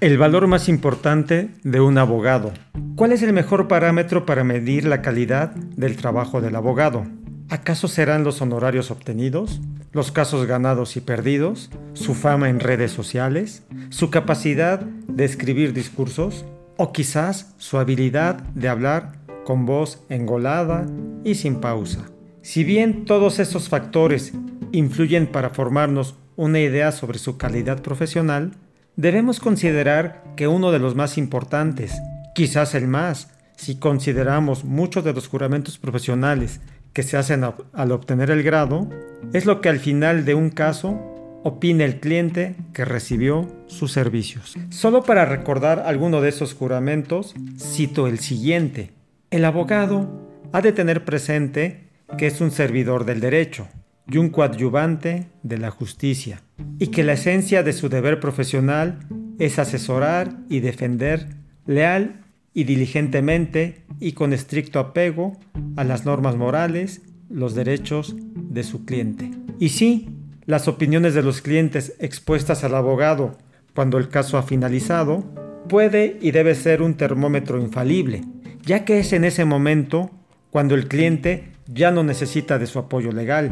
El 0.00 0.16
valor 0.16 0.46
más 0.46 0.68
importante 0.68 1.50
de 1.64 1.80
un 1.80 1.98
abogado. 1.98 2.52
¿Cuál 2.94 3.10
es 3.10 3.20
el 3.24 3.32
mejor 3.32 3.66
parámetro 3.66 4.26
para 4.26 4.44
medir 4.44 4.84
la 4.84 5.02
calidad 5.02 5.50
del 5.56 5.96
trabajo 5.96 6.40
del 6.40 6.54
abogado? 6.54 7.04
¿Acaso 7.48 7.88
serán 7.88 8.22
los 8.22 8.40
honorarios 8.40 8.92
obtenidos? 8.92 9.60
¿Los 9.90 10.12
casos 10.12 10.46
ganados 10.46 10.96
y 10.96 11.00
perdidos? 11.00 11.68
¿Su 11.94 12.14
fama 12.14 12.48
en 12.48 12.60
redes 12.60 12.92
sociales? 12.92 13.64
¿Su 13.88 14.08
capacidad 14.08 14.78
de 14.78 15.24
escribir 15.24 15.72
discursos? 15.72 16.44
¿O 16.76 16.92
quizás 16.92 17.56
su 17.58 17.76
habilidad 17.76 18.36
de 18.54 18.68
hablar 18.68 19.14
con 19.44 19.66
voz 19.66 20.04
engolada 20.08 20.86
y 21.24 21.34
sin 21.34 21.56
pausa? 21.56 22.08
Si 22.40 22.62
bien 22.62 23.04
todos 23.04 23.40
esos 23.40 23.68
factores 23.68 24.32
influyen 24.70 25.26
para 25.26 25.50
formarnos 25.50 26.14
una 26.36 26.60
idea 26.60 26.92
sobre 26.92 27.18
su 27.18 27.36
calidad 27.36 27.82
profesional, 27.82 28.52
debemos 28.98 29.38
considerar 29.38 30.24
que 30.36 30.48
uno 30.48 30.72
de 30.72 30.80
los 30.80 30.96
más 30.96 31.18
importantes, 31.18 31.92
quizás 32.34 32.74
el 32.74 32.88
más, 32.88 33.30
si 33.56 33.76
consideramos 33.76 34.64
muchos 34.64 35.04
de 35.04 35.12
los 35.12 35.28
juramentos 35.28 35.78
profesionales 35.78 36.60
que 36.92 37.04
se 37.04 37.16
hacen 37.16 37.44
al 37.44 37.92
obtener 37.92 38.30
el 38.30 38.42
grado, 38.42 38.90
es 39.32 39.46
lo 39.46 39.60
que 39.60 39.68
al 39.68 39.78
final 39.78 40.24
de 40.24 40.34
un 40.34 40.50
caso 40.50 40.98
opina 41.44 41.84
el 41.84 42.00
cliente 42.00 42.56
que 42.72 42.84
recibió 42.84 43.46
sus 43.68 43.92
servicios. 43.92 44.56
Solo 44.70 45.04
para 45.04 45.24
recordar 45.24 45.84
alguno 45.86 46.20
de 46.20 46.30
esos 46.30 46.54
juramentos, 46.54 47.36
cito 47.56 48.08
el 48.08 48.18
siguiente. 48.18 48.90
El 49.30 49.44
abogado 49.44 50.28
ha 50.52 50.60
de 50.60 50.72
tener 50.72 51.04
presente 51.04 51.84
que 52.16 52.26
es 52.26 52.40
un 52.40 52.50
servidor 52.50 53.04
del 53.04 53.20
derecho, 53.20 53.68
y 54.10 54.18
un 54.18 54.30
coadyuvante 54.30 55.28
de 55.42 55.58
la 55.58 55.70
justicia, 55.70 56.42
y 56.78 56.88
que 56.88 57.04
la 57.04 57.12
esencia 57.12 57.62
de 57.62 57.72
su 57.72 57.88
deber 57.88 58.20
profesional 58.20 59.00
es 59.38 59.58
asesorar 59.58 60.38
y 60.48 60.60
defender 60.60 61.28
leal 61.66 62.24
y 62.54 62.64
diligentemente 62.64 63.84
y 64.00 64.12
con 64.12 64.32
estricto 64.32 64.80
apego 64.80 65.38
a 65.76 65.84
las 65.84 66.04
normas 66.04 66.36
morales, 66.36 67.02
los 67.28 67.54
derechos 67.54 68.16
de 68.34 68.64
su 68.64 68.84
cliente. 68.84 69.30
Y 69.60 69.68
sí, 69.68 70.08
las 70.46 70.66
opiniones 70.66 71.14
de 71.14 71.22
los 71.22 71.42
clientes 71.42 71.94
expuestas 72.00 72.64
al 72.64 72.74
abogado 72.74 73.36
cuando 73.74 73.98
el 73.98 74.08
caso 74.08 74.38
ha 74.38 74.42
finalizado 74.42 75.24
puede 75.68 76.18
y 76.22 76.30
debe 76.30 76.54
ser 76.54 76.80
un 76.80 76.94
termómetro 76.94 77.60
infalible, 77.60 78.24
ya 78.64 78.84
que 78.84 78.98
es 78.98 79.12
en 79.12 79.24
ese 79.24 79.44
momento 79.44 80.10
cuando 80.50 80.74
el 80.74 80.88
cliente 80.88 81.52
ya 81.68 81.90
no 81.90 82.02
necesita 82.02 82.58
de 82.58 82.66
su 82.66 82.78
apoyo 82.78 83.12
legal 83.12 83.50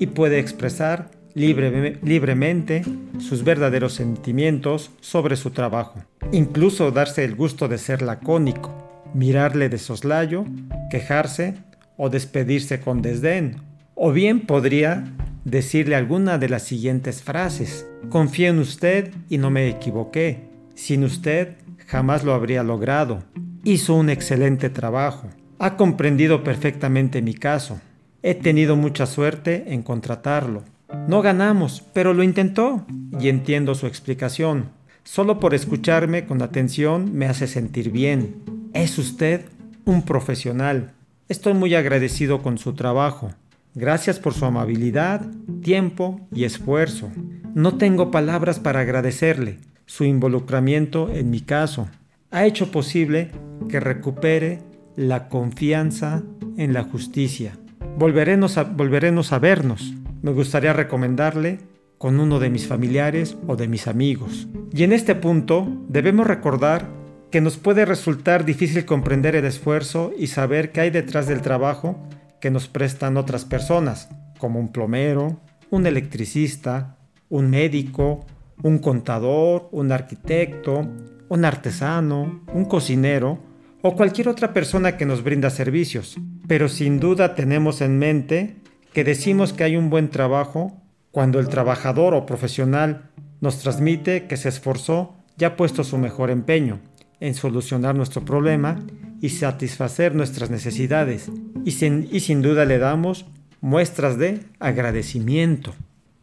y 0.00 0.06
puede 0.08 0.38
expresar 0.38 1.10
libremente 1.34 2.82
sus 3.18 3.44
verdaderos 3.44 3.92
sentimientos 3.92 4.90
sobre 5.00 5.36
su 5.36 5.50
trabajo. 5.50 6.02
Incluso 6.32 6.90
darse 6.90 7.24
el 7.24 7.36
gusto 7.36 7.68
de 7.68 7.78
ser 7.78 8.02
lacónico, 8.02 9.02
mirarle 9.14 9.68
de 9.68 9.78
soslayo, 9.78 10.44
quejarse 10.90 11.54
o 11.96 12.10
despedirse 12.10 12.80
con 12.80 13.02
desdén. 13.02 13.62
O 13.94 14.12
bien 14.12 14.46
podría 14.46 15.04
decirle 15.44 15.96
alguna 15.96 16.38
de 16.38 16.48
las 16.48 16.62
siguientes 16.62 17.22
frases. 17.22 17.86
Confío 18.08 18.48
en 18.48 18.58
usted 18.58 19.12
y 19.28 19.38
no 19.38 19.50
me 19.50 19.68
equivoqué. 19.68 20.48
Sin 20.74 21.04
usted 21.04 21.56
jamás 21.86 22.24
lo 22.24 22.32
habría 22.34 22.62
logrado. 22.62 23.22
Hizo 23.64 23.94
un 23.94 24.10
excelente 24.10 24.70
trabajo. 24.70 25.28
Ha 25.60 25.76
comprendido 25.76 26.44
perfectamente 26.44 27.20
mi 27.20 27.34
caso. 27.34 27.80
He 28.22 28.34
tenido 28.34 28.76
mucha 28.76 29.06
suerte 29.06 29.64
en 29.68 29.82
contratarlo. 29.82 30.62
No 31.08 31.20
ganamos, 31.20 31.84
pero 31.92 32.14
lo 32.14 32.22
intentó 32.22 32.86
y 33.18 33.28
entiendo 33.28 33.74
su 33.74 33.86
explicación. 33.86 34.70
Solo 35.02 35.40
por 35.40 35.54
escucharme 35.54 36.26
con 36.26 36.42
atención 36.42 37.12
me 37.12 37.26
hace 37.26 37.48
sentir 37.48 37.90
bien. 37.90 38.36
Es 38.72 38.98
usted 38.98 39.46
un 39.84 40.02
profesional. 40.02 40.92
Estoy 41.28 41.54
muy 41.54 41.74
agradecido 41.74 42.40
con 42.40 42.58
su 42.58 42.74
trabajo. 42.74 43.32
Gracias 43.74 44.20
por 44.20 44.34
su 44.34 44.44
amabilidad, 44.44 45.26
tiempo 45.62 46.20
y 46.32 46.44
esfuerzo. 46.44 47.10
No 47.54 47.78
tengo 47.78 48.10
palabras 48.10 48.60
para 48.60 48.80
agradecerle. 48.80 49.58
Su 49.86 50.04
involucramiento 50.04 51.10
en 51.10 51.30
mi 51.30 51.40
caso 51.40 51.88
ha 52.30 52.46
hecho 52.46 52.70
posible 52.70 53.30
que 53.68 53.80
recupere 53.80 54.60
la 54.98 55.28
confianza 55.28 56.24
en 56.56 56.72
la 56.72 56.82
justicia. 56.82 57.52
Volveremos 57.96 58.58
a, 58.58 58.64
volveremos 58.64 59.32
a 59.32 59.38
vernos. 59.38 59.94
Me 60.22 60.32
gustaría 60.32 60.72
recomendarle 60.72 61.60
con 61.98 62.18
uno 62.18 62.40
de 62.40 62.50
mis 62.50 62.66
familiares 62.66 63.36
o 63.46 63.54
de 63.54 63.68
mis 63.68 63.86
amigos. 63.86 64.48
Y 64.72 64.82
en 64.82 64.92
este 64.92 65.14
punto 65.14 65.68
debemos 65.88 66.26
recordar 66.26 66.88
que 67.30 67.40
nos 67.40 67.58
puede 67.58 67.84
resultar 67.84 68.44
difícil 68.44 68.84
comprender 68.86 69.36
el 69.36 69.44
esfuerzo 69.44 70.10
y 70.18 70.26
saber 70.26 70.72
qué 70.72 70.80
hay 70.80 70.90
detrás 70.90 71.28
del 71.28 71.42
trabajo 71.42 71.96
que 72.40 72.50
nos 72.50 72.66
prestan 72.66 73.16
otras 73.16 73.44
personas, 73.44 74.08
como 74.38 74.58
un 74.58 74.72
plomero, 74.72 75.40
un 75.70 75.86
electricista, 75.86 76.96
un 77.28 77.50
médico, 77.50 78.26
un 78.64 78.78
contador, 78.78 79.68
un 79.70 79.92
arquitecto, 79.92 80.88
un 81.28 81.44
artesano, 81.44 82.42
un 82.52 82.64
cocinero 82.64 83.46
o 83.88 83.96
cualquier 83.96 84.28
otra 84.28 84.52
persona 84.52 84.98
que 84.98 85.06
nos 85.06 85.24
brinda 85.24 85.48
servicios. 85.48 86.18
Pero 86.46 86.68
sin 86.68 87.00
duda 87.00 87.34
tenemos 87.34 87.80
en 87.80 87.98
mente 87.98 88.56
que 88.92 89.02
decimos 89.02 89.54
que 89.54 89.64
hay 89.64 89.76
un 89.76 89.88
buen 89.88 90.10
trabajo 90.10 90.76
cuando 91.10 91.40
el 91.40 91.48
trabajador 91.48 92.12
o 92.12 92.26
profesional 92.26 93.08
nos 93.40 93.60
transmite 93.60 94.26
que 94.26 94.36
se 94.36 94.50
esforzó 94.50 95.14
y 95.38 95.44
ha 95.44 95.56
puesto 95.56 95.84
su 95.84 95.96
mejor 95.96 96.28
empeño 96.28 96.80
en 97.18 97.32
solucionar 97.32 97.94
nuestro 97.94 98.26
problema 98.26 98.78
y 99.22 99.30
satisfacer 99.30 100.14
nuestras 100.14 100.50
necesidades 100.50 101.30
y 101.64 101.70
sin, 101.70 102.08
y 102.12 102.20
sin 102.20 102.42
duda 102.42 102.66
le 102.66 102.76
damos 102.76 103.24
muestras 103.62 104.18
de 104.18 104.40
agradecimiento. 104.60 105.74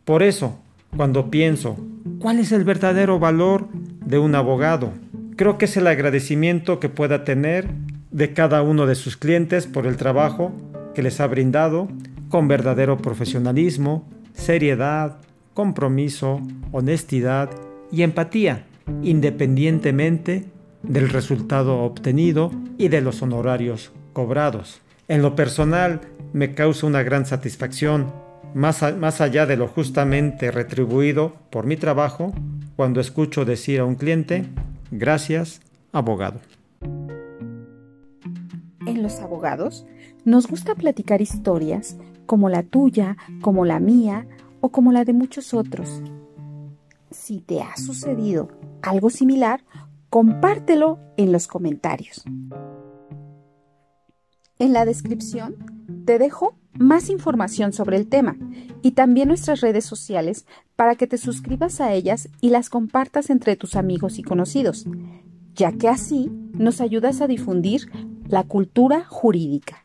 Por 0.04 0.22
eso, 0.22 0.60
cuando 0.96 1.32
pienso, 1.32 1.78
¿cuál 2.20 2.38
es 2.38 2.52
el 2.52 2.64
verdadero 2.64 3.18
valor 3.18 3.68
de 4.06 4.20
un 4.20 4.36
abogado? 4.36 4.94
Creo 5.36 5.58
que 5.58 5.66
es 5.66 5.76
el 5.76 5.88
agradecimiento 5.88 6.80
que 6.80 6.88
pueda 6.88 7.26
tener 7.26 7.68
de 8.12 8.32
cada 8.32 8.62
uno 8.62 8.86
de 8.86 8.96
sus 8.96 9.18
clientes 9.18 9.68
por 9.68 9.86
el 9.86 9.98
trabajo 9.98 10.54
que 10.94 11.04
les 11.04 11.20
ha 11.20 11.28
brindado 11.28 11.90
con 12.30 12.48
verdadero 12.48 12.98
profesionalismo, 12.98 14.08
seriedad, 14.34 15.18
compromiso, 15.54 16.42
honestidad 16.72 17.50
y 17.92 18.04
empatía, 18.04 18.66
independientemente 19.04 20.46
del 20.84 21.10
resultado 21.10 21.80
obtenido 21.80 22.52
y 22.78 22.88
de 22.88 23.02
los 23.02 23.22
honorarios 23.22 23.92
cobrados. 24.14 24.80
En 25.10 25.22
lo 25.22 25.36
personal, 25.36 26.00
me 26.32 26.54
causa 26.54 26.88
una 26.88 27.04
gran 27.04 27.26
satisfacción, 27.26 28.14
más, 28.54 28.82
más 28.98 29.20
allá 29.20 29.46
de 29.46 29.58
lo 29.58 29.68
justamente 29.68 30.50
retribuido 30.50 31.36
por 31.50 31.66
mi 31.66 31.76
trabajo, 31.76 32.34
cuando 32.78 33.02
escucho 33.02 33.44
decir 33.44 33.82
a 33.82 33.86
un 33.86 33.96
cliente, 33.96 34.46
Gracias, 34.98 35.60
abogado. 35.92 36.40
En 38.88 39.04
los 39.04 39.20
abogados 39.20 39.86
nos 40.24 40.48
gusta 40.48 40.74
platicar 40.74 41.22
historias 41.22 41.98
como 42.26 42.48
la 42.48 42.64
tuya, 42.64 43.18
como 43.42 43.66
la 43.66 43.82
mía 43.82 44.26
o 44.62 44.70
como 44.70 44.94
la 44.94 45.04
de 45.04 45.12
muchos 45.12 45.54
otros. 45.54 46.02
Si 47.12 47.42
te 47.42 47.62
ha 47.62 47.76
sucedido 47.76 48.48
algo 48.82 49.10
similar, 49.10 49.66
compártelo 50.10 51.00
en 51.18 51.34
los 51.34 51.48
comentarios. 51.48 52.24
En 54.60 54.72
la 54.72 54.86
descripción 54.86 55.58
te 56.06 56.18
dejo 56.20 56.56
más 56.72 57.10
información 57.10 57.74
sobre 57.74 57.98
el 57.98 58.08
tema 58.08 58.38
y 58.82 58.92
también 58.92 59.28
nuestras 59.28 59.60
redes 59.60 59.84
sociales 59.84 60.46
para 60.76 60.96
que 60.96 61.08
te 61.08 61.18
suscribas 61.18 61.80
a 61.82 61.94
ellas 61.94 62.30
y 62.42 62.50
las 62.50 62.70
compartas 62.70 63.30
entre 63.30 63.56
tus 63.56 63.76
amigos 63.76 64.20
y 64.20 64.24
conocidos, 64.24 64.86
ya 65.56 65.72
que 65.72 65.88
así 65.88 66.30
nos 66.54 66.82
ayudas 66.82 67.22
a 67.22 67.28
difundir 67.28 67.90
la 68.28 68.44
cultura 68.44 69.06
jurídica. 69.06 69.85